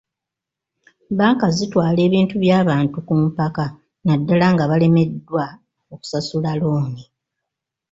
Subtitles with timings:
[1.11, 3.65] Bbanka zitwala ebintu by'abantu ku mpaka
[4.05, 5.45] naddala nga balemereddwa
[5.95, 7.03] okusasula looni.